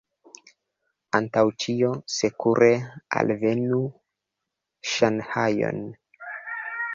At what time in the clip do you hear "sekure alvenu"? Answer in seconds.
2.13-3.83